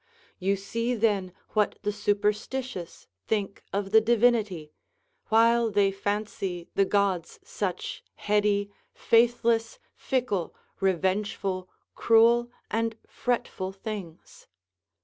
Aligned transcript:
You 0.39 0.55
see 0.55 0.95
then 0.95 1.31
what 1.49 1.77
the 1.83 1.91
superstitious 1.91 3.05
think 3.27 3.61
of 3.71 3.91
the 3.91 4.01
divinity, 4.01 4.73
while 5.27 5.69
they 5.69 5.91
fancy 5.91 6.67
the 6.73 6.85
Gods 6.85 7.39
such 7.43 8.03
heady, 8.15 8.71
faithless, 8.95 9.77
fickle, 9.93 10.55
revengeful, 10.79 11.69
cruel, 11.93 12.49
and 12.71 12.97
fretful 13.07 13.73
things. 13.73 14.47